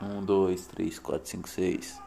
1, 0.00 0.26
2, 0.26 0.56
3, 0.56 0.90
4, 0.90 1.18
5, 1.24 1.48
6. 1.48 2.00